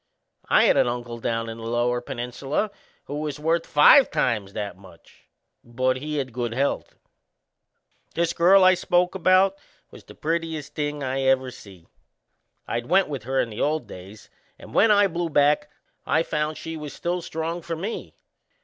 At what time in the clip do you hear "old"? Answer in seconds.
13.61-13.85